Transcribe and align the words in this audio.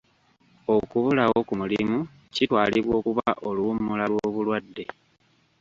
Okubulawo 0.75 1.37
ku 1.47 1.53
mulimu 1.59 1.97
kitwalibwa 2.33 2.93
okuba 2.99 3.27
oluwummula 3.47 4.03
lw'obulwadde. 4.11 4.85